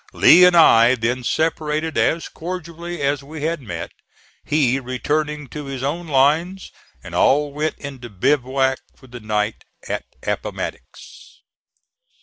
Lee 0.13 0.45
and 0.45 0.55
I 0.55 0.95
then 0.95 1.23
separated 1.23 1.95
as 1.95 2.27
cordially 2.27 3.03
as 3.03 3.21
we 3.23 3.43
had 3.43 3.61
met, 3.61 3.91
he 4.43 4.79
returning 4.79 5.47
to 5.49 5.65
his 5.65 5.83
own 5.83 6.07
lines, 6.07 6.71
and 7.03 7.13
all 7.13 7.53
went 7.53 7.75
into 7.77 8.09
bivouac 8.09 8.79
for 8.95 9.05
the 9.05 9.19
night 9.19 9.63
at 9.87 10.05
Appomattox. 10.23 11.41